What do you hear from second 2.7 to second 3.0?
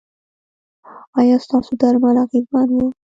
وو؟